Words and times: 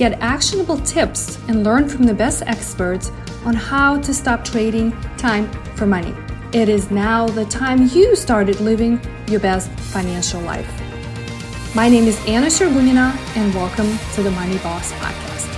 Get 0.00 0.18
actionable 0.22 0.78
tips 0.78 1.36
and 1.48 1.62
learn 1.62 1.86
from 1.86 2.04
the 2.04 2.14
best 2.14 2.42
experts 2.46 3.10
on 3.44 3.52
how 3.52 4.00
to 4.00 4.14
stop 4.14 4.42
trading 4.42 4.92
time 5.18 5.52
for 5.76 5.84
money. 5.84 6.14
It 6.54 6.70
is 6.70 6.90
now 6.90 7.28
the 7.28 7.44
time 7.44 7.86
you 7.88 8.16
started 8.16 8.60
living 8.60 8.98
your 9.28 9.40
best 9.40 9.68
financial 9.92 10.40
life. 10.40 10.66
My 11.74 11.90
name 11.90 12.04
is 12.04 12.18
Anna 12.26 12.46
Shergunina, 12.46 13.14
and 13.36 13.54
welcome 13.54 13.98
to 14.14 14.22
the 14.22 14.30
Money 14.30 14.56
Boss 14.60 14.90
Podcast. 14.92 15.54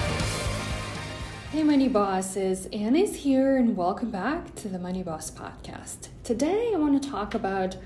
Hey, 1.53 1.63
Money 1.63 1.87
Bosses, 1.87 2.67
Anna 2.73 2.99
is 2.99 3.15
here, 3.15 3.59
and 3.59 3.77
welcome 3.77 4.11
back 4.11 4.57
to 4.57 4.69
the 4.69 4.81
Money 4.81 5.05
Boss 5.05 5.31
Podcast. 5.31 6.09
Today, 6.25 6.73
I 6.75 6.79
want 6.79 7.01
to 7.01 7.09
talk 7.09 7.37
about 7.37 7.77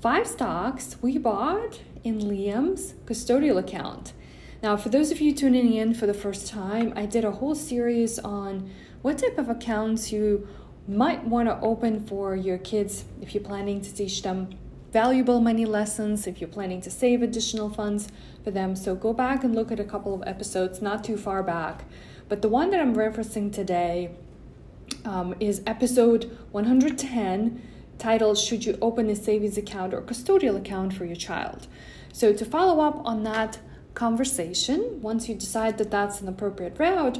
five 0.00 0.26
stocks 0.26 0.96
we 1.02 1.18
bought 1.18 1.82
in 2.02 2.18
Liam's 2.18 2.94
custodial 3.04 3.58
account. 3.58 4.14
Now, 4.60 4.76
for 4.76 4.88
those 4.88 5.12
of 5.12 5.20
you 5.20 5.32
tuning 5.32 5.72
in 5.72 5.94
for 5.94 6.06
the 6.06 6.14
first 6.14 6.48
time, 6.48 6.92
I 6.96 7.06
did 7.06 7.24
a 7.24 7.30
whole 7.30 7.54
series 7.54 8.18
on 8.18 8.70
what 9.02 9.18
type 9.18 9.38
of 9.38 9.48
accounts 9.48 10.10
you 10.10 10.48
might 10.88 11.24
want 11.24 11.48
to 11.48 11.60
open 11.60 12.04
for 12.04 12.34
your 12.34 12.58
kids 12.58 13.04
if 13.22 13.34
you're 13.34 13.44
planning 13.44 13.80
to 13.80 13.94
teach 13.94 14.22
them 14.22 14.48
valuable 14.90 15.40
money 15.40 15.64
lessons, 15.64 16.26
if 16.26 16.40
you're 16.40 16.48
planning 16.48 16.80
to 16.80 16.90
save 16.90 17.22
additional 17.22 17.70
funds 17.70 18.08
for 18.42 18.50
them. 18.50 18.74
So 18.74 18.96
go 18.96 19.12
back 19.12 19.44
and 19.44 19.54
look 19.54 19.70
at 19.70 19.78
a 19.78 19.84
couple 19.84 20.12
of 20.12 20.26
episodes 20.26 20.82
not 20.82 21.04
too 21.04 21.16
far 21.16 21.44
back. 21.44 21.84
But 22.28 22.42
the 22.42 22.48
one 22.48 22.70
that 22.70 22.80
I'm 22.80 22.96
referencing 22.96 23.52
today 23.52 24.10
um, 25.04 25.36
is 25.38 25.62
episode 25.68 26.36
110 26.50 27.62
titled 27.98 28.38
Should 28.38 28.64
You 28.64 28.76
Open 28.82 29.08
a 29.08 29.14
Savings 29.14 29.56
Account 29.56 29.94
or 29.94 30.02
Custodial 30.02 30.56
Account 30.56 30.94
for 30.94 31.04
Your 31.04 31.16
Child? 31.16 31.68
So, 32.12 32.32
to 32.32 32.44
follow 32.44 32.80
up 32.80 33.06
on 33.06 33.22
that 33.24 33.58
conversation, 33.98 35.02
once 35.02 35.28
you 35.28 35.34
decide 35.34 35.76
that 35.78 35.90
that's 35.90 36.20
an 36.20 36.28
appropriate 36.28 36.78
route, 36.78 37.18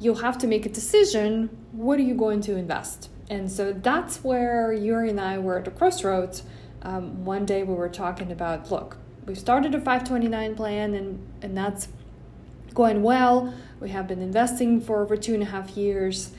you'll 0.00 0.22
have 0.28 0.38
to 0.38 0.46
make 0.46 0.64
a 0.64 0.68
decision 0.70 1.50
what 1.72 1.98
are 1.98 2.02
you 2.02 2.14
going 2.14 2.40
to 2.40 2.56
invest? 2.56 3.10
And 3.28 3.52
so 3.52 3.72
that's 3.72 4.24
where 4.24 4.72
Yuri 4.72 5.10
and 5.10 5.20
I 5.20 5.38
were 5.38 5.58
at 5.58 5.68
a 5.68 5.70
crossroads. 5.70 6.42
Um, 6.82 7.24
one 7.24 7.44
day 7.44 7.62
we 7.64 7.74
were 7.74 7.90
talking 7.90 8.32
about 8.32 8.70
look, 8.70 8.96
we've 9.26 9.38
started 9.38 9.74
a 9.74 9.78
529 9.78 10.54
plan 10.54 10.94
and, 10.94 11.26
and 11.42 11.56
that's 11.56 11.88
going 12.72 13.02
well. 13.02 13.52
We 13.78 13.90
have 13.90 14.08
been 14.08 14.22
investing 14.22 14.80
for 14.80 15.02
over 15.02 15.16
two 15.18 15.34
and 15.34 15.42
a 15.42 15.46
half 15.46 15.76
years. 15.76 16.32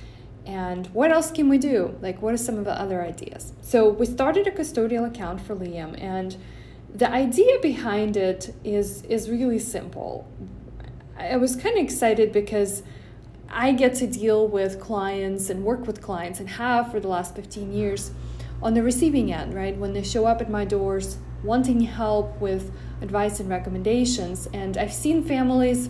And 0.45 0.87
what 0.87 1.11
else 1.11 1.31
can 1.31 1.49
we 1.49 1.57
do? 1.57 1.97
Like, 2.01 2.21
what 2.21 2.33
are 2.33 2.37
some 2.37 2.57
of 2.57 2.65
the 2.65 2.79
other 2.79 3.03
ideas? 3.03 3.53
So, 3.61 3.89
we 3.89 4.05
started 4.05 4.45
a 4.45 4.51
custodial 4.51 5.07
account 5.07 5.41
for 5.41 5.55
Liam, 5.55 5.99
and 5.99 6.37
the 6.95 7.11
idea 7.11 7.59
behind 7.61 8.15
it 8.15 8.55
is 8.63 9.03
is 9.03 9.29
really 9.29 9.59
simple. 9.59 10.25
I 11.17 11.35
was 11.35 11.55
kind 11.55 11.77
of 11.77 11.83
excited 11.83 12.31
because 12.31 12.83
I 13.49 13.73
get 13.73 13.95
to 13.95 14.07
deal 14.07 14.47
with 14.47 14.79
clients 14.79 15.49
and 15.49 15.63
work 15.63 15.87
with 15.87 16.01
clients 16.01 16.39
and 16.39 16.49
have 16.51 16.91
for 16.91 16.99
the 16.99 17.07
last 17.07 17.35
15 17.35 17.71
years 17.73 18.11
on 18.61 18.73
the 18.73 18.83
receiving 18.83 19.31
end, 19.31 19.53
right? 19.53 19.77
When 19.77 19.93
they 19.93 20.03
show 20.03 20.25
up 20.25 20.41
at 20.41 20.49
my 20.49 20.65
doors 20.65 21.17
wanting 21.43 21.81
help 21.81 22.39
with 22.39 22.71
advice 23.01 23.39
and 23.39 23.49
recommendations. 23.49 24.47
And 24.53 24.77
I've 24.77 24.93
seen 24.93 25.23
families 25.23 25.89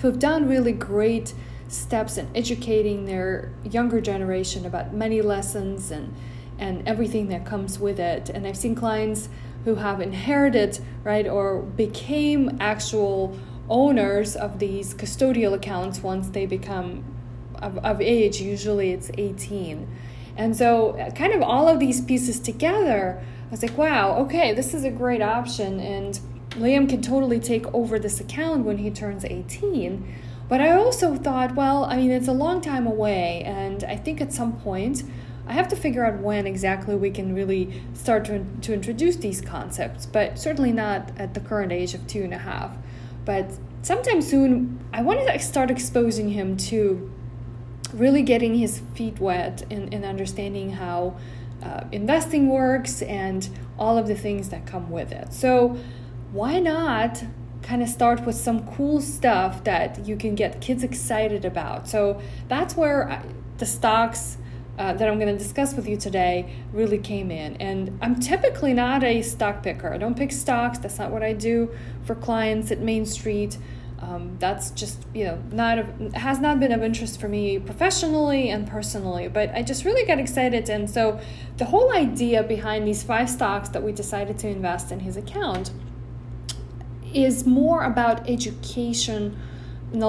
who've 0.00 0.18
done 0.18 0.48
really 0.48 0.72
great 0.72 1.34
steps 1.68 2.16
in 2.16 2.28
educating 2.34 3.04
their 3.04 3.52
younger 3.64 4.00
generation 4.00 4.64
about 4.64 4.94
many 4.94 5.20
lessons 5.20 5.90
and 5.90 6.14
and 6.58 6.88
everything 6.88 7.28
that 7.28 7.44
comes 7.44 7.78
with 7.78 8.00
it. 8.00 8.30
And 8.30 8.46
I've 8.46 8.56
seen 8.56 8.74
clients 8.74 9.28
who 9.66 9.74
have 9.74 10.00
inherited, 10.00 10.78
right, 11.02 11.26
or 11.26 11.60
became 11.60 12.56
actual 12.60 13.36
owners 13.68 14.36
of 14.36 14.60
these 14.60 14.94
custodial 14.94 15.52
accounts 15.52 15.98
once 15.98 16.28
they 16.28 16.46
become 16.46 17.04
of, 17.56 17.76
of 17.78 18.00
age. 18.00 18.40
Usually 18.40 18.92
it's 18.92 19.10
18. 19.18 19.88
And 20.36 20.56
so, 20.56 20.96
kind 21.16 21.32
of 21.32 21.42
all 21.42 21.68
of 21.68 21.80
these 21.80 22.00
pieces 22.00 22.38
together, 22.38 23.20
I 23.48 23.50
was 23.50 23.60
like, 23.60 23.76
wow, 23.76 24.16
okay, 24.18 24.54
this 24.54 24.72
is 24.72 24.84
a 24.84 24.90
great 24.90 25.20
option. 25.20 25.80
And 25.80 26.20
Liam 26.50 26.88
can 26.88 27.02
totally 27.02 27.40
take 27.40 27.66
over 27.74 27.98
this 27.98 28.20
account 28.20 28.64
when 28.64 28.78
he 28.78 28.88
turns 28.92 29.24
18. 29.24 30.06
But 30.48 30.60
I 30.60 30.70
also 30.70 31.16
thought, 31.16 31.56
well, 31.56 31.86
I 31.86 31.96
mean, 31.96 32.12
it's 32.12 32.28
a 32.28 32.32
long 32.32 32.60
time 32.60 32.86
away. 32.86 33.42
And 33.44 33.82
I 33.82 33.96
think 33.96 34.20
at 34.20 34.32
some 34.32 34.52
point, 34.60 35.02
I 35.46 35.52
have 35.52 35.68
to 35.68 35.76
figure 35.76 36.04
out 36.04 36.20
when 36.20 36.46
exactly 36.46 36.96
we 36.96 37.10
can 37.10 37.34
really 37.34 37.82
start 37.94 38.24
to, 38.26 38.44
to 38.62 38.74
introduce 38.74 39.16
these 39.16 39.40
concepts, 39.40 40.04
but 40.04 40.38
certainly 40.38 40.72
not 40.72 41.12
at 41.18 41.34
the 41.34 41.40
current 41.40 41.72
age 41.72 41.94
of 41.94 42.06
two 42.06 42.22
and 42.22 42.34
a 42.34 42.38
half. 42.38 42.76
But 43.24 43.52
sometime 43.82 44.22
soon, 44.22 44.84
I 44.92 45.02
want 45.02 45.26
to 45.26 45.38
start 45.38 45.70
exposing 45.70 46.30
him 46.30 46.56
to 46.56 47.12
really 47.92 48.22
getting 48.22 48.56
his 48.56 48.80
feet 48.94 49.20
wet 49.20 49.64
in, 49.70 49.92
in 49.92 50.04
understanding 50.04 50.72
how 50.72 51.16
uh, 51.62 51.84
investing 51.92 52.48
works 52.48 53.02
and 53.02 53.48
all 53.78 53.96
of 53.96 54.08
the 54.08 54.14
things 54.14 54.48
that 54.48 54.66
come 54.66 54.90
with 54.90 55.12
it. 55.12 55.32
So, 55.32 55.78
why 56.32 56.58
not 56.58 57.22
kind 57.62 57.82
of 57.82 57.88
start 57.88 58.26
with 58.26 58.34
some 58.34 58.66
cool 58.74 59.00
stuff 59.00 59.64
that 59.64 60.06
you 60.06 60.16
can 60.16 60.34
get 60.34 60.60
kids 60.60 60.82
excited 60.82 61.44
about? 61.44 61.88
So, 61.88 62.20
that's 62.48 62.76
where 62.76 63.08
I, 63.08 63.22
the 63.58 63.66
stocks 63.66 64.38
uh, 64.78 64.92
that 64.92 65.08
I'm 65.08 65.18
going 65.18 65.32
to 65.32 65.42
discuss 65.42 65.74
with 65.74 65.88
you 65.88 65.96
today 65.96 66.54
really 66.72 66.98
came 66.98 67.30
in. 67.30 67.56
And 67.56 67.98
I'm 68.02 68.20
typically 68.20 68.72
not 68.72 69.02
a 69.02 69.22
stock 69.22 69.62
picker. 69.62 69.92
I 69.92 69.98
don't 69.98 70.16
pick 70.16 70.32
stocks. 70.32 70.78
That's 70.78 70.98
not 70.98 71.10
what 71.10 71.22
I 71.22 71.32
do 71.32 71.70
for 72.04 72.14
clients 72.14 72.70
at 72.70 72.80
Main 72.80 73.06
Street. 73.06 73.58
Um, 73.98 74.36
that's 74.38 74.70
just 74.72 75.06
you 75.14 75.24
know 75.24 75.42
not 75.50 75.78
a, 75.78 75.84
has 76.18 76.38
not 76.38 76.60
been 76.60 76.70
of 76.70 76.82
interest 76.82 77.18
for 77.18 77.28
me 77.28 77.58
professionally 77.58 78.50
and 78.50 78.68
personally. 78.68 79.28
But 79.28 79.54
I 79.54 79.62
just 79.62 79.86
really 79.86 80.06
got 80.06 80.18
excited, 80.18 80.68
and 80.68 80.88
so 80.88 81.18
the 81.56 81.64
whole 81.64 81.90
idea 81.94 82.42
behind 82.42 82.86
these 82.86 83.02
five 83.02 83.30
stocks 83.30 83.70
that 83.70 83.82
we 83.82 83.92
decided 83.92 84.38
to 84.40 84.48
invest 84.48 84.92
in 84.92 85.00
his 85.00 85.16
account 85.16 85.70
is 87.14 87.46
more 87.46 87.84
about 87.84 88.28
educational 88.28 89.32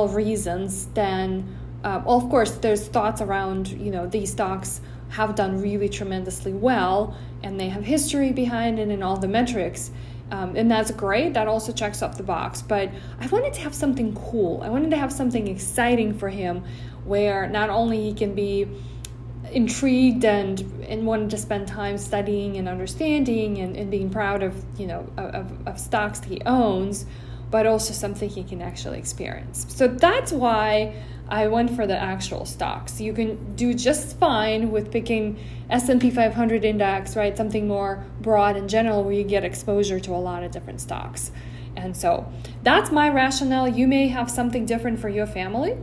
reasons 0.09 0.87
than 0.87 1.56
uh, 1.83 2.01
of 2.05 2.29
course, 2.29 2.51
there's 2.57 2.87
thoughts 2.87 3.21
around, 3.21 3.69
you 3.69 3.91
know, 3.91 4.07
these 4.07 4.31
stocks 4.31 4.81
have 5.09 5.35
done 5.35 5.61
really 5.61 5.87
tremendously 5.87 6.53
well 6.53 7.15
and 7.43 7.59
they 7.59 7.69
have 7.69 7.83
history 7.83 8.33
behind 8.33 8.79
it 8.79 8.89
and 8.89 9.03
all 9.03 9.17
the 9.17 9.27
metrics. 9.27 9.91
Um, 10.31 10.55
and 10.57 10.69
that's 10.69 10.91
great. 10.91 11.33
That 11.35 11.47
also 11.47 11.71
checks 11.71 12.01
off 12.01 12.17
the 12.17 12.23
box. 12.23 12.61
But 12.61 12.91
I 13.19 13.27
wanted 13.27 13.53
to 13.53 13.61
have 13.61 13.73
something 13.73 14.13
cool. 14.15 14.61
I 14.61 14.69
wanted 14.69 14.91
to 14.91 14.97
have 14.97 15.13
something 15.13 15.47
exciting 15.47 16.17
for 16.17 16.29
him 16.29 16.63
where 17.05 17.47
not 17.47 17.69
only 17.69 18.01
he 18.03 18.13
can 18.13 18.35
be 18.35 18.67
intrigued 19.51 20.25
and 20.25 20.59
and 20.89 21.05
wanted 21.05 21.29
to 21.29 21.37
spend 21.37 21.67
time 21.67 21.97
studying 21.97 22.57
and 22.57 22.67
understanding 22.67 23.59
and, 23.59 23.77
and 23.77 23.89
being 23.89 24.09
proud 24.09 24.43
of 24.43 24.53
you 24.77 24.85
know 24.85 25.07
of, 25.15 25.65
of 25.65 25.79
stocks 25.79 26.19
that 26.19 26.29
he 26.29 26.41
owns 26.45 27.05
but 27.49 27.65
also 27.65 27.93
something 27.93 28.29
he 28.29 28.43
can 28.43 28.61
actually 28.61 28.97
experience 28.99 29.65
so 29.69 29.87
that's 29.87 30.33
why 30.33 30.93
I 31.29 31.47
went 31.47 31.75
for 31.75 31.85
the 31.85 31.97
actual 31.97 32.45
stocks. 32.45 33.01
You 33.01 33.13
can 33.13 33.55
do 33.55 33.73
just 33.73 34.17
fine 34.17 34.71
with 34.71 34.91
picking 34.91 35.39
S&P 35.69 36.09
500 36.09 36.63
index, 36.63 37.15
right? 37.15 37.35
Something 37.35 37.67
more 37.67 38.05
broad 38.21 38.55
and 38.55 38.69
general 38.69 39.03
where 39.03 39.13
you 39.13 39.23
get 39.23 39.43
exposure 39.43 39.99
to 39.99 40.11
a 40.11 40.17
lot 40.17 40.43
of 40.43 40.51
different 40.51 40.79
stocks. 40.79 41.31
And 41.75 41.95
so 41.95 42.31
that's 42.63 42.91
my 42.91 43.09
rationale. 43.09 43.67
You 43.67 43.87
may 43.87 44.07
have 44.07 44.31
something 44.31 44.65
different 44.65 44.99
for 44.99 45.09
your 45.09 45.27
family. 45.27 45.77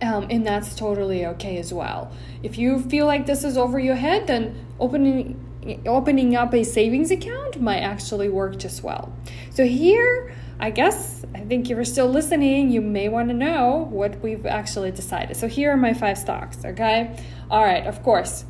Um, 0.00 0.26
and 0.30 0.44
that's 0.46 0.74
totally 0.74 1.26
okay 1.26 1.58
as 1.58 1.72
well. 1.72 2.12
If 2.42 2.58
you 2.58 2.80
feel 2.80 3.06
like 3.06 3.26
this 3.26 3.44
is 3.44 3.56
over 3.56 3.78
your 3.78 3.94
head, 3.96 4.26
then 4.26 4.66
opening 4.80 5.48
opening 5.86 6.34
up 6.34 6.52
a 6.54 6.64
savings 6.64 7.12
account 7.12 7.60
might 7.60 7.80
actually 7.80 8.28
work 8.28 8.58
just 8.58 8.82
well. 8.82 9.12
So 9.50 9.64
here 9.64 10.34
I 10.62 10.70
guess 10.70 11.24
I 11.34 11.40
think 11.40 11.68
you're 11.68 11.84
still 11.84 12.08
listening, 12.08 12.70
you 12.70 12.80
may 12.80 13.08
want 13.08 13.30
to 13.30 13.34
know 13.34 13.88
what 13.90 14.20
we've 14.20 14.46
actually 14.46 14.92
decided. 14.92 15.36
So 15.36 15.48
here 15.48 15.72
are 15.72 15.76
my 15.76 15.92
five 15.92 16.16
stocks, 16.16 16.64
okay? 16.64 17.18
All 17.50 17.64
right, 17.64 17.84
of 17.84 18.04
course. 18.04 18.44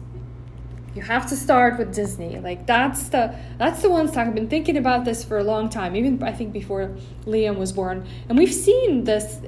You 0.94 1.00
have 1.00 1.26
to 1.31 1.37
start 1.37 1.79
with 1.79 1.94
Disney. 1.94 2.38
Like 2.38 2.67
that's 2.67 3.09
the 3.09 3.35
that's 3.56 3.81
the 3.81 3.88
one 3.88 4.09
stock. 4.09 4.26
I've 4.29 4.35
been 4.35 4.50
thinking 4.50 4.76
about 4.76 5.06
this 5.06 5.25
for 5.25 5.38
a 5.38 5.43
long 5.43 5.70
time, 5.70 5.97
even 5.97 6.23
I 6.23 6.32
think 6.32 6.53
before 6.53 6.94
Liam 7.25 7.56
was 7.56 7.73
born. 7.73 8.06
And 8.29 8.37
we've 8.37 8.53
seen 8.53 9.05
this 9.05 9.41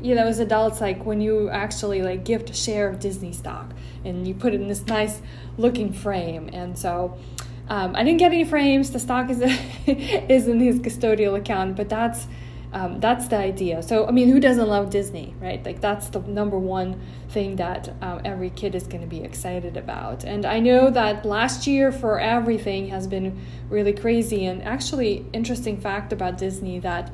you 0.00 0.16
know, 0.16 0.26
as 0.26 0.40
adults, 0.40 0.80
like 0.80 1.04
when 1.06 1.20
you 1.20 1.48
actually 1.48 2.02
like 2.02 2.24
gift 2.24 2.50
a 2.50 2.54
share 2.54 2.88
of 2.88 2.98
Disney 2.98 3.32
stock 3.32 3.72
and 4.04 4.26
you 4.26 4.34
put 4.34 4.52
it 4.52 4.60
in 4.60 4.68
this 4.68 4.84
nice 4.86 5.22
looking 5.56 5.92
frame. 5.92 6.50
And 6.52 6.76
so 6.78 7.18
um, 7.68 7.94
I 7.96 8.04
didn't 8.04 8.18
get 8.18 8.32
any 8.32 8.44
frames. 8.44 8.90
The 8.90 8.98
stock 8.98 9.30
is 9.30 9.40
is 9.86 10.48
in 10.48 10.60
his 10.60 10.80
custodial 10.80 11.38
account, 11.38 11.76
but 11.76 11.88
that's 11.88 12.26
um, 12.72 13.00
that's 13.00 13.28
the 13.28 13.36
idea. 13.36 13.82
So, 13.82 14.06
I 14.06 14.12
mean, 14.12 14.28
who 14.28 14.40
doesn't 14.40 14.66
love 14.66 14.88
Disney, 14.88 15.34
right? 15.40 15.62
Like, 15.62 15.82
that's 15.82 16.08
the 16.08 16.20
number 16.20 16.58
one 16.58 17.00
thing 17.28 17.56
that 17.56 17.94
um, 18.00 18.22
every 18.24 18.48
kid 18.48 18.74
is 18.74 18.84
going 18.84 19.02
to 19.02 19.06
be 19.06 19.22
excited 19.22 19.76
about. 19.76 20.24
And 20.24 20.46
I 20.46 20.58
know 20.58 20.88
that 20.88 21.26
last 21.26 21.66
year 21.66 21.92
for 21.92 22.18
everything 22.18 22.88
has 22.88 23.06
been 23.06 23.38
really 23.68 23.92
crazy. 23.92 24.46
And 24.46 24.62
actually, 24.62 25.26
interesting 25.34 25.78
fact 25.78 26.14
about 26.14 26.38
Disney 26.38 26.78
that 26.78 27.12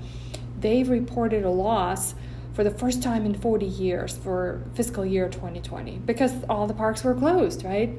they've 0.60 0.88
reported 0.88 1.44
a 1.44 1.50
loss 1.50 2.14
for 2.52 2.62
the 2.62 2.70
first 2.70 3.02
time 3.02 3.26
in 3.26 3.34
40 3.34 3.66
years 3.66 4.16
for 4.16 4.62
fiscal 4.74 5.04
year 5.04 5.28
2020 5.28 5.98
because 5.98 6.32
all 6.48 6.66
the 6.66 6.74
parks 6.74 7.02
were 7.02 7.14
closed, 7.14 7.64
right? 7.64 7.98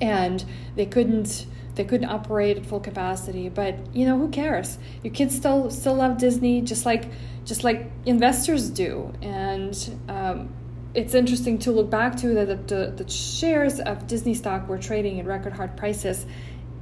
And 0.00 0.44
they 0.76 0.86
couldn't 0.86 1.46
they 1.74 1.84
couldn't 1.84 2.08
operate 2.08 2.56
at 2.56 2.66
full 2.66 2.80
capacity 2.80 3.48
but 3.48 3.74
you 3.94 4.06
know 4.06 4.18
who 4.18 4.28
cares? 4.28 4.78
Your 5.02 5.12
kids 5.12 5.34
still 5.36 5.70
still 5.70 5.94
love 5.94 6.18
disney 6.18 6.60
just 6.62 6.84
like 6.86 7.06
just 7.44 7.64
like 7.64 7.90
investors 8.06 8.70
do. 8.70 9.12
And 9.22 9.98
um, 10.08 10.52
it's 10.94 11.14
interesting 11.14 11.58
to 11.60 11.72
look 11.72 11.90
back 11.90 12.16
to 12.18 12.28
that 12.34 12.68
the, 12.68 12.92
the 12.96 13.08
shares 13.10 13.80
of 13.80 14.06
disney 14.06 14.34
stock 14.34 14.68
were 14.68 14.78
trading 14.78 15.20
at 15.20 15.26
record 15.26 15.52
hard 15.52 15.76
prices 15.76 16.26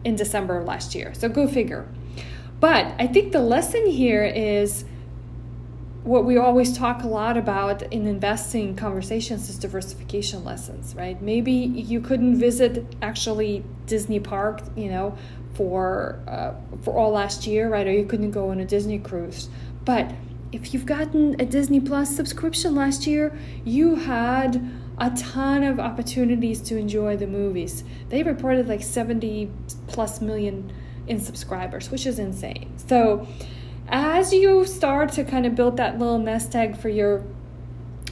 in 0.05 0.17
december 0.17 0.59
of 0.59 0.67
last 0.67 0.95
year. 0.95 1.13
So 1.15 1.29
go 1.29 1.47
figure. 1.47 1.89
But 2.61 2.95
i 2.99 3.07
think 3.07 3.33
the 3.33 3.43
lesson 3.43 3.87
here 3.87 4.25
is 4.25 4.85
what 6.05 6.25
we 6.25 6.37
always 6.37 6.77
talk 6.77 7.03
a 7.03 7.07
lot 7.07 7.37
about 7.37 7.83
in 7.93 8.07
investing 8.07 8.77
conversations 8.77 9.49
is 9.49 9.59
diversification 9.59 10.45
lessons, 10.45 10.95
right? 10.95 11.21
Maybe 11.21 11.53
you 11.53 12.01
couldn't 12.01 12.39
visit 12.39 12.97
actually 13.03 13.65
Disney 13.87 14.21
Park, 14.21 14.63
you 14.77 14.89
know, 14.89 15.17
for 15.55 16.21
uh, 16.29 16.53
for 16.83 16.97
all 16.97 17.11
last 17.11 17.47
year, 17.47 17.69
right? 17.69 17.87
Or 17.87 17.93
you 17.93 18.07
couldn't 18.07 18.31
go 18.31 18.51
on 18.51 18.61
a 18.61 18.65
Disney 18.65 18.99
cruise, 18.99 19.49
but 19.85 20.13
if 20.53 20.73
you've 20.73 20.87
gotten 20.87 21.39
a 21.41 21.45
Disney 21.45 21.81
Plus 21.81 22.15
subscription 22.15 22.75
last 22.75 23.07
year, 23.07 23.39
you 23.65 23.97
had 23.97 24.71
a 24.99 25.11
ton 25.11 25.63
of 25.63 25.79
opportunities 25.79 26.61
to 26.63 26.77
enjoy 26.77 27.17
the 27.17 27.27
movies. 27.27 27.85
They 28.09 28.23
reported 28.23 28.67
like 28.67 28.83
70 28.83 29.51
plus 29.87 30.21
million 30.21 30.73
in 31.07 31.21
subscribers, 31.21 31.91
which 31.91 32.07
is 32.07 32.19
insane. 32.19 32.73
So 32.79 33.27
as 33.89 34.33
you 34.33 34.65
start 34.65 35.13
to 35.13 35.25
kind 35.25 35.47
of 35.47 35.55
build 35.55 35.77
that 35.77 35.99
little 35.99 36.19
nest 36.19 36.55
egg 36.55 36.77
for 36.77 36.89
your 36.89 37.25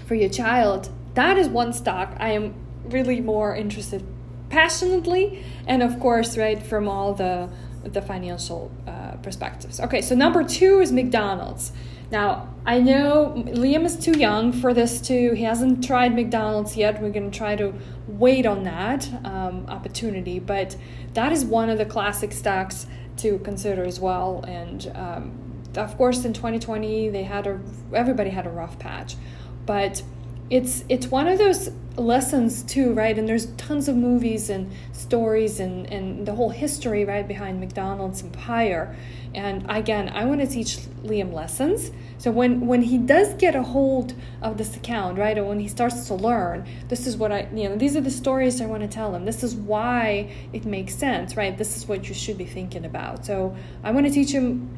for 0.06 0.14
your 0.14 0.28
child 0.28 0.90
that 1.14 1.36
is 1.36 1.48
one 1.48 1.72
stock 1.72 2.14
i 2.18 2.30
am 2.30 2.54
really 2.84 3.20
more 3.20 3.54
interested 3.54 4.04
passionately 4.48 5.44
and 5.66 5.82
of 5.82 5.98
course 6.00 6.36
right 6.36 6.62
from 6.62 6.88
all 6.88 7.12
the 7.14 7.48
the 7.92 8.02
financial 8.02 8.70
uh, 8.86 9.12
perspectives. 9.22 9.80
Okay 9.80 10.02
so 10.02 10.14
number 10.14 10.42
two 10.42 10.80
is 10.80 10.92
mcdonald's. 10.92 11.72
Now 12.10 12.48
i 12.64 12.78
know 12.78 13.32
liam 13.48 13.84
is 13.84 13.96
too 13.96 14.18
young 14.18 14.52
for 14.52 14.74
this 14.74 15.00
too. 15.00 15.32
He 15.32 15.44
hasn't 15.44 15.84
tried 15.84 16.14
mcdonald's 16.14 16.76
yet. 16.76 17.00
We're 17.00 17.10
going 17.10 17.30
to 17.30 17.36
try 17.36 17.56
to 17.56 17.74
wait 18.06 18.46
on 18.46 18.62
that 18.64 19.08
um, 19.24 19.66
opportunity 19.68 20.38
but 20.38 20.76
that 21.14 21.32
is 21.32 21.44
one 21.44 21.68
of 21.68 21.78
the 21.78 21.86
classic 21.86 22.32
stocks 22.32 22.86
to 23.18 23.38
consider 23.40 23.84
as 23.84 23.98
well 23.98 24.44
and 24.46 24.92
um, 24.94 25.45
of 25.76 25.96
course 25.96 26.24
in 26.24 26.32
2020 26.32 27.08
they 27.10 27.22
had 27.22 27.46
a 27.46 27.60
everybody 27.92 28.30
had 28.30 28.46
a 28.46 28.50
rough 28.50 28.78
patch. 28.78 29.16
But 29.64 30.02
it's 30.48 30.84
it's 30.88 31.08
one 31.08 31.26
of 31.26 31.38
those 31.38 31.70
lessons 31.96 32.62
too 32.62 32.92
right? 32.92 33.18
And 33.18 33.28
there's 33.28 33.46
tons 33.56 33.88
of 33.88 33.96
movies 33.96 34.48
and 34.50 34.70
stories 34.92 35.60
and 35.60 35.86
and 35.92 36.26
the 36.26 36.34
whole 36.34 36.50
history 36.50 37.04
right 37.04 37.26
behind 37.26 37.58
mcdonald's 37.58 38.22
empire 38.22 38.94
and 39.34 39.64
again 39.68 40.08
i 40.10 40.24
want 40.24 40.40
to 40.40 40.46
teach 40.46 40.78
liam 41.02 41.32
lessons. 41.32 41.90
So 42.18 42.30
when 42.30 42.66
when 42.66 42.82
he 42.82 42.96
does 42.98 43.34
get 43.34 43.54
a 43.54 43.62
hold 43.62 44.14
of 44.40 44.56
this 44.56 44.76
account 44.76 45.18
right 45.18 45.36
or 45.36 45.44
when 45.44 45.58
he 45.58 45.68
starts 45.68 46.06
to 46.06 46.14
learn 46.14 46.66
this 46.88 47.06
is 47.06 47.16
what 47.16 47.32
i 47.32 47.48
you 47.54 47.68
know 47.68 47.76
these 47.76 47.96
are 47.96 48.00
the 48.00 48.10
stories 48.10 48.60
i 48.60 48.66
want 48.66 48.82
to 48.82 48.88
tell 48.88 49.14
him. 49.14 49.24
This 49.24 49.42
is 49.42 49.54
why 49.54 50.32
it 50.52 50.64
makes 50.64 50.94
sense 50.94 51.36
right? 51.36 51.56
This 51.58 51.76
is 51.76 51.88
what 51.88 52.08
you 52.08 52.14
should 52.14 52.38
be 52.38 52.46
thinking 52.46 52.84
about. 52.84 53.26
So 53.26 53.56
i 53.82 53.90
want 53.90 54.06
to 54.06 54.12
teach 54.12 54.30
him 54.30 54.75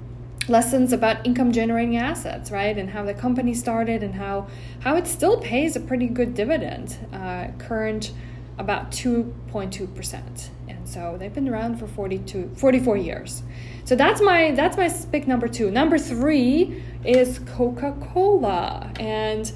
lessons 0.48 0.92
about 0.92 1.24
income 1.26 1.52
generating 1.52 1.96
assets 1.96 2.50
right 2.50 2.78
and 2.78 2.90
how 2.90 3.04
the 3.04 3.14
company 3.14 3.54
started 3.54 4.02
and 4.02 4.14
how 4.14 4.46
how 4.80 4.96
it 4.96 5.06
still 5.06 5.40
pays 5.40 5.76
a 5.76 5.80
pretty 5.80 6.06
good 6.06 6.34
dividend 6.34 6.96
uh, 7.12 7.48
current 7.58 8.12
about 8.58 8.90
2.2% 8.90 10.48
and 10.68 10.88
so 10.88 11.16
they've 11.18 11.34
been 11.34 11.48
around 11.48 11.78
for 11.78 11.86
42 11.86 12.50
44 12.56 12.96
years 12.96 13.42
so 13.84 13.94
that's 13.94 14.20
my 14.20 14.52
that's 14.52 14.76
my 14.76 14.88
pick 15.12 15.28
number 15.28 15.48
two 15.48 15.70
number 15.70 15.98
three 15.98 16.82
is 17.04 17.38
coca-cola 17.40 18.92
and 18.98 19.52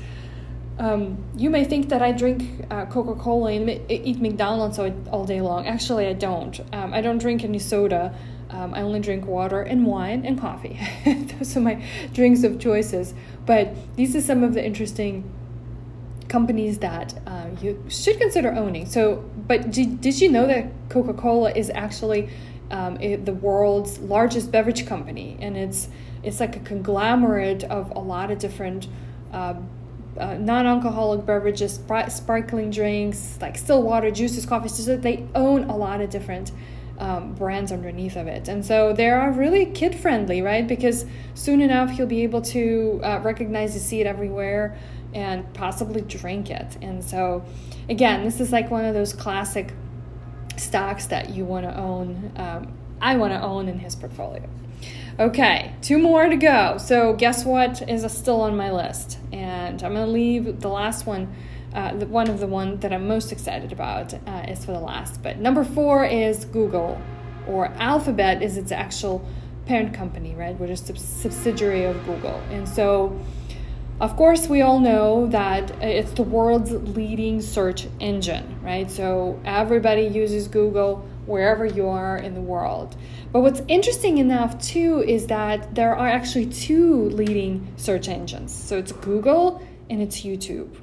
um, 0.78 1.22
you 1.36 1.50
may 1.50 1.64
think 1.64 1.90
that 1.90 2.02
I 2.02 2.12
drink 2.12 2.66
uh, 2.70 2.86
Coca 2.86 3.14
Cola 3.14 3.52
and 3.52 3.68
eat 3.90 4.20
McDonald's 4.20 4.78
all 4.78 5.24
day 5.24 5.40
long. 5.40 5.66
Actually, 5.66 6.06
I 6.06 6.14
don't. 6.14 6.58
Um, 6.72 6.94
I 6.94 7.00
don't 7.00 7.18
drink 7.18 7.44
any 7.44 7.58
soda. 7.58 8.14
Um, 8.52 8.75
I 8.75 8.82
only 8.82 9.00
drink 9.00 9.26
water 9.26 9.62
and 9.62 9.87
wine 9.87 10.26
and 10.26 10.38
coffee. 10.38 10.78
Those 11.04 11.56
are 11.56 11.60
my 11.60 11.82
drinks 12.12 12.44
of 12.44 12.60
choices. 12.60 13.14
But 13.46 13.75
these 13.96 14.14
are 14.14 14.20
some 14.20 14.43
of 14.43 14.54
the 14.54 14.64
interesting 14.64 15.31
companies 16.28 16.78
that 16.78 17.19
uh, 17.26 17.46
you 17.60 17.82
should 17.88 18.19
consider 18.19 18.52
owning. 18.52 18.87
So, 18.87 19.25
but 19.46 19.70
did, 19.70 20.00
did 20.00 20.20
you 20.20 20.31
know 20.31 20.46
that 20.46 20.70
Coca 20.90 21.14
Cola 21.14 21.52
is 21.52 21.70
actually 21.75 22.28
um, 22.70 23.00
it, 23.00 23.25
the 23.25 23.34
world's 23.34 23.99
largest 23.99 24.50
beverage 24.52 24.87
company, 24.87 25.37
and 25.40 25.56
it's 25.56 25.88
it's 26.22 26.38
like 26.40 26.56
a 26.56 26.60
conglomerate 26.60 27.64
of 27.64 27.90
a 27.90 28.00
lot 28.00 28.31
of 28.31 28.38
different. 28.38 28.88
Uh, 29.32 29.54
uh, 30.19 30.34
non-alcoholic 30.34 31.25
beverages, 31.25 31.81
sparkling 32.08 32.70
drinks, 32.70 33.38
like 33.40 33.56
still 33.56 33.82
water, 33.82 34.10
juices, 34.10 34.44
coffees. 34.44 34.84
They 34.84 35.26
own 35.34 35.64
a 35.70 35.75
lot 35.75 36.02
of 36.02 36.10
different 36.10 36.52
um, 37.02 37.34
brands 37.34 37.72
underneath 37.72 38.14
of 38.14 38.28
it. 38.28 38.46
And 38.46 38.64
so 38.64 38.93
they 38.93 39.10
are 39.10 39.32
really 39.32 39.66
kid 39.66 39.94
friendly, 39.96 40.40
right? 40.40 40.66
Because 40.66 41.04
soon 41.34 41.60
enough 41.60 41.90
he'll 41.90 42.06
be 42.06 42.22
able 42.22 42.43
to 42.43 43.00
uh, 43.02 43.20
recognize 43.25 43.75
the 43.75 43.81
seed 43.81 44.06
everywhere 44.06 44.78
and 45.12 45.52
possibly 45.52 46.00
drink 46.00 46.49
it. 46.49 46.78
And 46.81 47.02
so, 47.02 47.44
again, 47.88 48.25
this 48.25 48.40
is 48.40 48.52
like 48.52 48.71
one 48.71 48.85
of 48.85 48.94
those 48.94 49.12
classic 49.12 49.75
stocks 50.56 51.06
that 51.06 51.30
you 51.30 51.44
want 51.44 51.66
to 51.66 51.76
own. 51.76 52.32
Um, 52.37 52.73
I 53.00 53.16
want 53.16 53.32
to 53.32 53.42
own 53.42 53.68
in 53.68 53.80
his 53.80 53.97
portfolio. 53.97 54.49
Okay, 55.18 55.75
two 55.82 55.99
more 55.99 56.28
to 56.28 56.37
go. 56.37 56.78
So, 56.78 57.14
guess 57.14 57.44
what 57.44 57.87
is 57.88 58.11
still 58.12 58.42
on 58.42 58.56
my 58.56 58.71
list? 58.71 59.18
And 59.32 59.82
I'm 59.82 59.94
going 59.94 60.06
to 60.06 60.12
leave 60.12 60.61
the 60.61 60.68
last 60.68 61.04
one 61.04 61.35
uh, 61.75 61.95
the, 61.95 62.07
one 62.07 62.29
of 62.29 62.41
the 62.41 62.47
one 62.47 62.79
that 62.81 62.93
I'm 62.93 63.09
most 63.09 63.33
excited 63.33 63.73
about 63.73 64.14
uh, 64.14 64.45
is 64.49 64.64
for 64.64 64.73
the 64.73 64.81
last. 64.81 65.23
But 65.23 65.38
number 65.38 65.64
four 65.64 66.05
is 66.05 66.45
Google, 66.45 67.00
or 67.47 67.67
Alphabet 67.67 68.43
is 68.43 68.57
its 68.57 68.73
actual 68.73 69.26
parent 69.67 69.95
company, 69.95 70.35
right, 70.35 70.59
which 70.59 70.71
is 70.71 70.88
a 70.91 70.97
subsidiary 70.97 71.85
of 71.85 72.05
Google. 72.05 72.41
And 72.50 72.69
so, 72.69 73.21
of 74.00 74.17
course, 74.17 74.49
we 74.49 74.62
all 74.62 74.81
know 74.81 75.26
that 75.29 75.71
it's 75.83 76.12
the 76.12 76.23
world's 76.23 76.73
leading 76.73 77.41
search 77.41 77.87
engine, 78.00 78.59
right? 78.62 78.91
So 78.91 79.41
everybody 79.45 80.02
uses 80.02 80.49
Google 80.49 81.07
wherever 81.26 81.64
you 81.64 81.88
are 81.88 82.17
in 82.17 82.35
the 82.35 82.41
world. 82.41 82.97
But 83.31 83.41
what's 83.41 83.62
interesting 83.69 84.19
enough 84.19 84.61
too 84.61 85.05
is 85.07 85.29
that 85.29 85.75
there 85.75 85.97
are 85.97 86.09
actually 86.09 86.47
two 86.47 87.05
leading 87.11 87.73
search 87.76 88.09
engines. 88.09 88.52
So 88.52 88.76
it's 88.79 88.93
Google 88.93 89.62
and 89.88 90.02
it's 90.02 90.23
YouTube. 90.23 90.75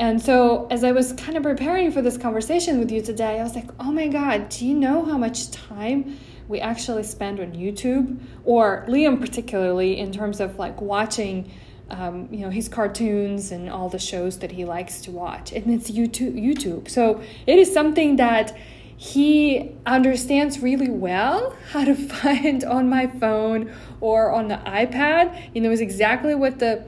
And 0.00 0.20
so, 0.20 0.66
as 0.70 0.82
I 0.82 0.92
was 0.92 1.12
kind 1.12 1.36
of 1.36 1.42
preparing 1.42 1.92
for 1.92 2.00
this 2.00 2.16
conversation 2.16 2.78
with 2.78 2.90
you 2.90 3.02
today, 3.02 3.38
I 3.38 3.42
was 3.42 3.54
like, 3.54 3.68
oh 3.78 3.92
my 3.92 4.08
God, 4.08 4.48
do 4.48 4.66
you 4.66 4.74
know 4.74 5.04
how 5.04 5.18
much 5.18 5.50
time 5.50 6.18
we 6.48 6.58
actually 6.58 7.02
spend 7.02 7.38
on 7.38 7.52
YouTube? 7.52 8.18
Or 8.44 8.86
Liam, 8.88 9.20
particularly, 9.20 9.98
in 9.98 10.10
terms 10.10 10.40
of 10.40 10.58
like 10.58 10.80
watching. 10.80 11.52
Um, 11.90 12.28
you 12.30 12.42
know 12.42 12.50
his 12.50 12.68
cartoons 12.68 13.50
and 13.50 13.68
all 13.68 13.88
the 13.88 13.98
shows 13.98 14.38
that 14.38 14.52
he 14.52 14.64
likes 14.64 15.00
to 15.00 15.10
watch 15.10 15.50
and 15.50 15.74
it's 15.74 15.90
youtube 15.90 16.40
youtube 16.40 16.88
so 16.88 17.20
it 17.48 17.58
is 17.58 17.74
something 17.74 18.14
that 18.14 18.56
he 18.96 19.72
understands 19.86 20.60
really 20.60 20.88
well 20.88 21.56
how 21.72 21.84
to 21.84 21.96
find 22.16 22.62
on 22.62 22.88
my 22.88 23.08
phone 23.08 23.74
or 24.00 24.30
on 24.30 24.46
the 24.46 24.58
ipad 24.66 25.34
he 25.52 25.58
knows 25.58 25.80
exactly 25.80 26.32
what 26.32 26.60
the 26.60 26.84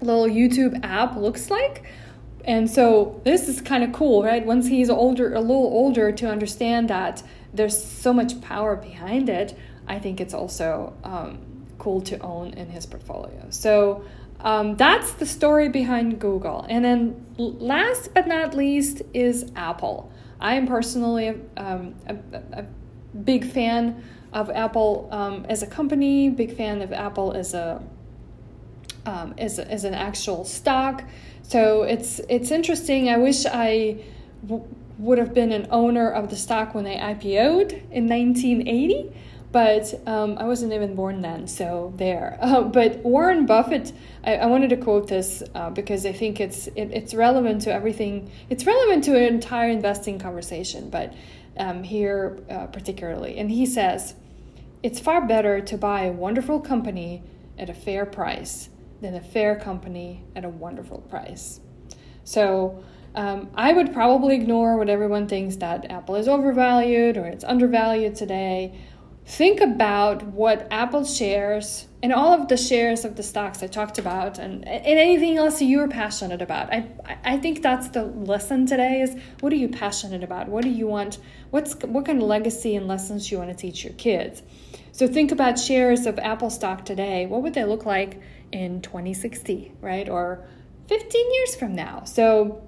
little 0.00 0.26
youtube 0.26 0.84
app 0.84 1.14
looks 1.14 1.48
like 1.48 1.84
and 2.46 2.70
so 2.70 3.20
this 3.24 3.48
is 3.48 3.60
kind 3.60 3.82
of 3.82 3.92
cool, 3.92 4.22
right? 4.22 4.44
Once 4.44 4.66
he's 4.66 4.90
older, 4.90 5.34
a 5.34 5.40
little 5.40 5.66
older, 5.66 6.12
to 6.12 6.28
understand 6.28 6.88
that 6.90 7.22
there's 7.52 7.82
so 7.82 8.12
much 8.12 8.40
power 8.40 8.76
behind 8.76 9.28
it, 9.28 9.56
I 9.86 9.98
think 9.98 10.20
it's 10.20 10.34
also 10.34 10.94
um, 11.04 11.38
cool 11.78 12.00
to 12.02 12.18
own 12.18 12.54
in 12.54 12.68
his 12.68 12.86
portfolio. 12.86 13.46
So 13.50 14.04
um, 14.40 14.76
that's 14.76 15.12
the 15.12 15.26
story 15.26 15.68
behind 15.68 16.20
Google. 16.20 16.66
And 16.68 16.84
then 16.84 17.26
last 17.38 18.12
but 18.12 18.26
not 18.26 18.54
least 18.54 19.02
is 19.14 19.50
Apple. 19.56 20.12
I 20.40 20.56
am 20.56 20.66
personally 20.66 21.40
um, 21.56 21.94
a, 22.06 22.16
a, 22.52 22.64
big 23.24 23.48
fan 23.48 24.02
of 24.32 24.50
Apple 24.50 25.08
um, 25.12 25.46
as 25.48 25.62
a 25.62 25.66
company, 25.68 26.28
big 26.28 26.56
fan 26.56 26.82
of 26.82 26.92
Apple 26.92 27.32
as 27.32 27.54
a 27.54 27.80
um, 29.06 29.34
as, 29.38 29.58
as 29.58 29.84
an 29.84 29.94
actual 29.94 30.44
stock. 30.44 31.04
So 31.44 31.82
it's 31.82 32.20
it's 32.28 32.50
interesting. 32.50 33.08
I 33.08 33.18
wish 33.18 33.46
I 33.46 34.02
w- 34.46 34.64
would 34.98 35.18
have 35.18 35.32
been 35.32 35.52
an 35.52 35.68
owner 35.70 36.10
of 36.10 36.30
the 36.30 36.36
stock 36.36 36.74
when 36.74 36.84
they 36.84 36.96
IPO'd 36.96 37.72
in 37.90 38.08
1980 38.08 39.12
but 39.54 39.94
um, 40.08 40.36
I 40.36 40.46
wasn't 40.46 40.72
even 40.72 40.96
born 40.96 41.20
then, 41.20 41.46
so 41.46 41.92
there. 41.96 42.36
Uh, 42.44 42.62
but 42.62 42.98
Warren 42.98 43.46
Buffett, 43.46 43.92
I, 44.24 44.34
I, 44.36 44.46
wanted 44.46 44.70
to 44.70 44.76
quote 44.76 45.06
this 45.06 45.44
uh, 45.54 45.70
because 45.70 46.04
I 46.04 46.12
think 46.12 46.40
it's 46.40 46.66
it, 46.66 46.90
it's 46.92 47.14
relevant 47.14 47.62
to 47.62 47.72
everything. 47.72 48.30
It's 48.50 48.66
relevant 48.66 49.04
to 49.04 49.16
an 49.16 49.22
entire 49.22 49.70
investing 49.70 50.18
conversation, 50.18 50.90
but 50.90 51.14
um, 51.56 51.84
here 51.84 52.38
uh, 52.50 52.66
particularly. 52.66 53.38
And 53.38 53.48
he 53.48 53.64
says, 53.64 54.16
"It's 54.82 54.98
far 54.98 55.24
better 55.24 55.60
to 55.60 55.78
buy 55.78 56.02
a 56.06 56.12
wonderful 56.12 56.60
company 56.60 57.22
at 57.56 57.70
a 57.70 57.74
fair 57.74 58.04
price 58.04 58.68
than 59.00 59.14
a 59.14 59.20
fair 59.20 59.56
company 59.56 60.24
at 60.34 60.44
a 60.44 60.48
wonderful 60.48 60.98
price." 61.02 61.60
So. 62.24 62.84
Um, 63.16 63.50
I 63.54 63.72
would 63.72 63.92
probably 63.92 64.34
ignore 64.34 64.76
what 64.76 64.88
everyone 64.88 65.28
thinks 65.28 65.54
that 65.58 65.88
Apple 65.88 66.16
is 66.16 66.26
overvalued 66.26 67.16
or 67.16 67.26
it's 67.26 67.44
undervalued 67.44 68.16
today 68.16 68.76
think 69.26 69.60
about 69.60 70.22
what 70.22 70.68
Apple 70.70 71.04
shares 71.04 71.86
and 72.02 72.12
all 72.12 72.32
of 72.38 72.48
the 72.48 72.56
shares 72.56 73.04
of 73.04 73.16
the 73.16 73.22
stocks 73.22 73.62
I 73.62 73.66
talked 73.66 73.98
about 73.98 74.38
and, 74.38 74.66
and 74.68 74.84
anything 74.84 75.38
else 75.38 75.62
you're 75.62 75.88
passionate 75.88 76.42
about. 76.42 76.72
I, 76.72 76.90
I 77.24 77.38
think 77.38 77.62
that's 77.62 77.88
the 77.88 78.04
lesson 78.04 78.66
today 78.66 79.00
is 79.00 79.16
what 79.40 79.52
are 79.52 79.56
you 79.56 79.68
passionate 79.68 80.22
about? 80.22 80.48
What 80.48 80.62
do 80.62 80.68
you 80.68 80.86
want? 80.86 81.18
What's 81.50 81.74
what 81.76 82.04
kind 82.04 82.20
of 82.20 82.28
legacy 82.28 82.76
and 82.76 82.86
lessons 82.86 83.30
you 83.30 83.38
want 83.38 83.50
to 83.50 83.56
teach 83.56 83.82
your 83.82 83.94
kids? 83.94 84.42
So 84.94 85.08
think 85.08 85.32
about 85.32 85.58
shares 85.58 86.06
of 86.06 86.20
Apple 86.20 86.50
stock 86.50 86.84
today. 86.84 87.26
What 87.26 87.42
would 87.42 87.54
they 87.54 87.64
look 87.64 87.84
like 87.84 88.20
in 88.52 88.80
2060, 88.80 89.72
right? 89.80 90.08
Or 90.08 90.46
15 90.86 91.34
years 91.34 91.56
from 91.56 91.74
now. 91.74 92.04
So 92.04 92.62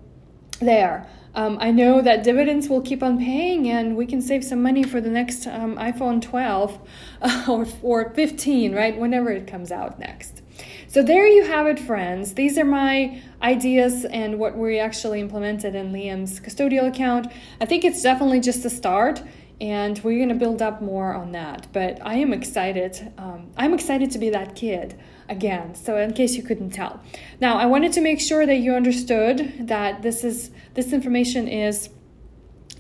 there. 0.59 1.09
Um, 1.37 1.57
I 1.61 1.71
know 1.71 2.03
that 2.03 2.25
dividends 2.25 2.69
will 2.69 2.81
keep 2.81 3.01
on 3.01 3.19
paying 3.19 3.71
and 3.71 3.97
we 3.97 4.07
can 4.07 4.21
save 4.21 4.43
some 4.43 4.61
money 4.61 4.83
for 4.83 5.01
the 5.01 5.09
next 5.09 5.47
um, 5.47 5.77
iPhone 5.77 6.21
12 6.21 6.89
uh, 7.23 7.47
or, 7.49 7.65
or 7.83 8.11
15, 8.13 8.75
right? 8.75 8.99
Whenever 8.99 9.31
it 9.31 9.47
comes 9.47 9.71
out 9.71 10.01
next. 10.01 10.43
So 10.89 11.05
there 11.05 11.29
you 11.29 11.45
have 11.45 11.69
it, 11.69 11.79
friends. 11.79 12.35
These 12.35 12.59
are 12.59 12.65
my 12.65 13.23
ideas 13.41 14.05
and 14.05 14.41
what 14.41 14.57
we 14.59 14.81
actually 14.81 15.21
implemented 15.21 15.77
in 15.77 15.93
Liam's 15.93 16.41
custodial 16.41 16.89
account. 16.89 17.31
I 17.61 17.67
think 17.67 17.85
it's 17.85 18.03
definitely 18.03 18.41
just 18.41 18.65
a 18.65 18.71
start 18.71 19.23
and 19.61 19.99
we're 20.05 20.19
going 20.19 20.29
to 20.29 20.35
build 20.35 20.61
up 20.61 20.83
more 20.83 21.15
on 21.15 21.33
that. 21.33 21.69
But 21.73 21.99
I 22.05 22.15
am 22.17 22.33
excited. 22.33 23.13
Um, 23.17 23.51
I'm 23.57 23.73
excited 23.73 24.11
to 24.13 24.19
be 24.19 24.31
that 24.31 24.55
kid 24.55 24.99
again. 25.29 25.75
So 25.75 25.97
in 25.97 26.13
case 26.13 26.37
you 26.37 26.43
couldn't 26.43 26.71
tell. 26.71 27.01
Now, 27.41 27.57
I 27.57 27.67
wanted 27.67 27.93
to 27.95 28.01
make 28.01 28.21
sure 28.21 28.45
that 28.45 28.57
you 28.57 28.75
understood 28.75 29.69
that 29.69 30.03
this 30.03 30.25
is 30.25 30.51
this 30.75 30.93
information 30.93 31.49
is 31.49 31.89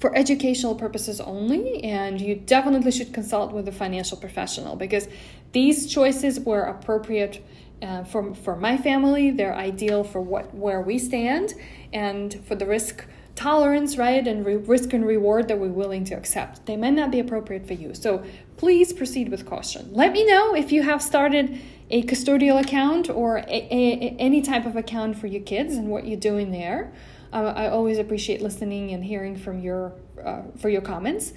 for 0.00 0.14
educational 0.14 0.74
purposes 0.74 1.20
only 1.20 1.82
and 1.82 2.20
you 2.20 2.34
definitely 2.34 2.92
should 2.92 3.14
consult 3.14 3.52
with 3.52 3.66
a 3.66 3.72
financial 3.72 4.18
professional 4.18 4.76
because 4.76 5.08
these 5.52 5.90
choices 5.90 6.38
were 6.38 6.64
appropriate 6.64 7.42
uh, 7.82 8.04
for, 8.04 8.34
for 8.34 8.56
my 8.56 8.76
family 8.76 9.30
they're 9.30 9.54
ideal 9.54 10.04
for 10.04 10.20
what 10.20 10.54
where 10.54 10.82
we 10.82 10.98
stand 10.98 11.54
and 11.94 12.44
for 12.46 12.54
the 12.54 12.66
risk 12.66 13.06
tolerance 13.36 13.96
right 13.96 14.26
and 14.26 14.44
re- 14.44 14.56
risk 14.56 14.92
and 14.92 15.06
reward 15.06 15.46
that 15.46 15.58
we're 15.58 15.68
willing 15.68 16.04
to 16.04 16.14
accept 16.14 16.66
they 16.66 16.76
might 16.76 16.94
not 16.94 17.10
be 17.10 17.20
appropriate 17.20 17.66
for 17.66 17.74
you 17.74 17.94
so 17.94 18.24
please 18.56 18.92
proceed 18.92 19.28
with 19.28 19.46
caution 19.46 19.88
let 19.92 20.12
me 20.12 20.26
know 20.26 20.54
if 20.54 20.72
you 20.72 20.82
have 20.82 21.00
started 21.02 21.60
a 21.90 22.02
custodial 22.02 22.60
account 22.60 23.08
or 23.08 23.38
a, 23.38 23.44
a, 23.48 24.16
any 24.18 24.42
type 24.42 24.66
of 24.66 24.76
account 24.76 25.18
for 25.18 25.26
your 25.26 25.42
kids 25.42 25.74
and 25.74 25.88
what 25.88 26.06
you're 26.06 26.18
doing 26.18 26.50
there. 26.50 26.92
Uh, 27.32 27.52
I 27.56 27.68
always 27.68 27.98
appreciate 27.98 28.42
listening 28.42 28.92
and 28.92 29.04
hearing 29.04 29.36
from 29.36 29.60
your 29.60 29.92
uh, 30.24 30.42
for 30.56 30.68
your 30.68 30.80
comments. 30.80 31.32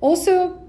Also, 0.00 0.63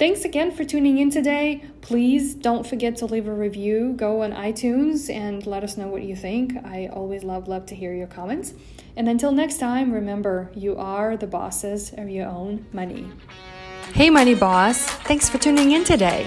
thanks 0.00 0.24
again 0.24 0.50
for 0.50 0.64
tuning 0.64 0.96
in 0.96 1.10
today. 1.10 1.62
Please 1.82 2.34
don't 2.34 2.66
forget 2.66 2.96
to 2.96 3.04
leave 3.04 3.28
a 3.28 3.34
review. 3.34 3.92
Go 3.92 4.22
on 4.22 4.32
iTunes 4.32 5.14
and 5.14 5.46
let 5.46 5.62
us 5.62 5.76
know 5.76 5.88
what 5.88 6.02
you 6.04 6.16
think. 6.16 6.56
I 6.64 6.88
always 6.90 7.22
love 7.22 7.48
love 7.48 7.66
to 7.66 7.74
hear 7.74 7.92
your 7.92 8.06
comments. 8.06 8.54
And 8.96 9.10
until 9.10 9.30
next 9.30 9.58
time, 9.58 9.92
remember 9.92 10.50
you 10.54 10.74
are 10.78 11.18
the 11.18 11.26
bosses 11.26 11.92
of 11.98 12.08
your 12.08 12.26
own 12.26 12.64
money. 12.72 13.12
Hey, 13.92 14.08
money 14.08 14.34
boss! 14.34 14.86
Thanks 15.10 15.28
for 15.28 15.36
tuning 15.36 15.72
in 15.72 15.84
today. 15.84 16.24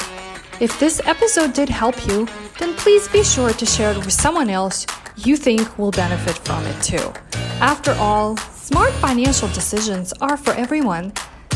If 0.60 0.80
this 0.80 1.02
episode 1.06 1.54
did 1.54 1.68
help 1.68 1.96
you, 2.08 2.28
then 2.60 2.76
please 2.76 3.08
be 3.08 3.24
sure 3.24 3.54
to 3.54 3.66
share 3.66 3.92
it 3.92 3.98
with 3.98 4.14
someone 4.14 4.52
else 4.52 4.86
you 5.18 5.36
think 5.36 5.80
will 5.80 5.92
benefit 5.92 6.38
from 6.38 6.64
it 6.68 6.80
too. 6.84 7.12
After 7.60 7.94
all, 7.94 8.38
smart 8.38 8.94
financial 8.94 9.48
decisions 9.48 10.14
are 10.22 10.38
for 10.38 10.54
everyone. 10.54 11.12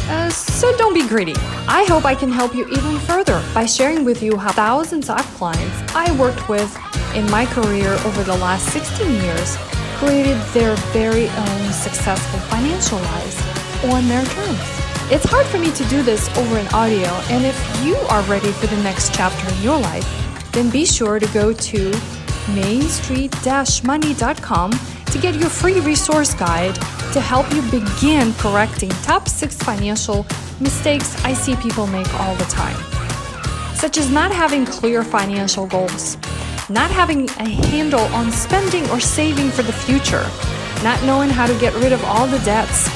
Uh, 0.09 0.29
so 0.29 0.75
don't 0.77 0.93
be 0.93 1.07
greedy. 1.07 1.35
I 1.67 1.85
hope 1.89 2.05
I 2.05 2.15
can 2.15 2.31
help 2.31 2.55
you 2.55 2.67
even 2.69 2.97
further 2.99 3.43
by 3.53 3.65
sharing 3.65 4.05
with 4.05 4.23
you 4.23 4.37
how 4.37 4.51
thousands 4.51 5.09
of 5.09 5.19
clients 5.35 5.93
I 5.93 6.17
worked 6.17 6.47
with 6.47 6.73
in 7.13 7.29
my 7.29 7.45
career 7.45 7.91
over 8.05 8.23
the 8.23 8.37
last 8.37 8.71
16 8.71 9.11
years 9.21 9.57
created 9.97 10.37
their 10.53 10.75
very 10.93 11.27
own 11.27 11.73
successful 11.73 12.39
financial 12.51 12.99
lives 12.99 13.41
on 13.85 14.07
their 14.07 14.23
terms. 14.25 14.59
It's 15.09 15.25
hard 15.25 15.47
for 15.47 15.57
me 15.57 15.71
to 15.71 15.85
do 15.85 16.03
this 16.03 16.29
over 16.37 16.57
an 16.57 16.67
audio, 16.73 17.07
and 17.29 17.45
if 17.45 17.55
you 17.83 17.95
are 18.09 18.21
ready 18.23 18.51
for 18.51 18.67
the 18.67 18.75
next 18.83 19.13
chapter 19.13 19.47
in 19.53 19.61
your 19.61 19.79
life, 19.79 20.05
then 20.51 20.69
be 20.69 20.85
sure 20.85 21.17
to 21.19 21.27
go 21.33 21.53
to 21.53 21.91
mainstreet-money.com 22.53 24.71
to 25.05 25.19
get 25.19 25.35
your 25.35 25.49
free 25.49 25.79
resource 25.79 26.33
guide 26.33 26.77
to 27.17 27.21
help 27.21 27.51
you 27.51 27.63
begin 27.71 28.31
correcting 28.35 28.89
top 29.01 29.27
six 29.27 29.55
financial 29.55 30.23
mistakes 30.59 31.15
I 31.25 31.33
see 31.33 31.55
people 31.55 31.87
make 31.87 32.07
all 32.19 32.35
the 32.35 32.43
time, 32.43 32.77
such 33.73 33.97
as 33.97 34.11
not 34.11 34.31
having 34.31 34.67
clear 34.67 35.03
financial 35.03 35.65
goals, 35.65 36.15
not 36.69 36.91
having 36.91 37.27
a 37.39 37.49
handle 37.49 38.05
on 38.13 38.31
spending 38.31 38.87
or 38.91 38.99
saving 38.99 39.49
for 39.49 39.63
the 39.63 39.73
future, 39.73 40.29
not 40.83 41.01
knowing 41.05 41.31
how 41.31 41.47
to 41.47 41.57
get 41.59 41.73
rid 41.81 41.91
of 41.91 42.03
all 42.03 42.27
the 42.27 42.37
debts 42.45 42.87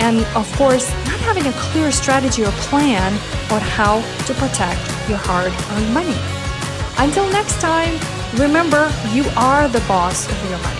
and 0.00 0.26
of 0.34 0.52
course, 0.56 0.90
not 1.06 1.20
having 1.20 1.46
a 1.46 1.52
clear 1.52 1.92
strategy 1.92 2.44
or 2.44 2.50
plan 2.66 3.12
on 3.52 3.60
how 3.60 4.00
to 4.26 4.34
protect 4.34 4.80
your 5.08 5.18
hard 5.18 5.52
earned 5.70 5.94
money. 5.94 6.18
Until 6.98 7.30
next 7.30 7.60
time, 7.60 7.94
remember 8.40 8.92
you 9.12 9.24
are 9.36 9.68
the 9.68 9.84
boss 9.86 10.26
of 10.28 10.50
your 10.50 10.58
money. 10.58 10.71